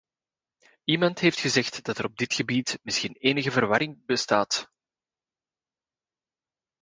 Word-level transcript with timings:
Iemand 0.85 1.19
heeft 1.19 1.39
gezegd 1.39 1.83
dat 1.85 1.97
er 1.97 2.05
op 2.05 2.17
dit 2.17 2.33
gebied 2.33 2.79
misschien 2.83 3.15
enige 3.15 3.51
verwarring 3.51 4.05
bestaat. 4.05 4.71